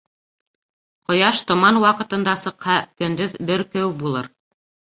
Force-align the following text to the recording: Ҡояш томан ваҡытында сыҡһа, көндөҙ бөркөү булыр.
Ҡояш 1.11 1.41
томан 1.51 1.77
ваҡытында 1.85 2.35
сыҡһа, 2.47 2.81
көндөҙ 3.05 3.39
бөркөү 3.53 3.95
булыр. 4.05 4.35